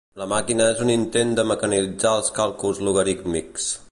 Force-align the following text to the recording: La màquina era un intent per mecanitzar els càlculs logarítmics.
La 0.19 0.25
màquina 0.29 0.65
era 0.69 0.85
un 0.85 0.91
intent 0.93 1.35
per 1.39 1.45
mecanitzar 1.51 2.15
els 2.21 2.33
càlculs 2.39 2.83
logarítmics. 2.89 3.73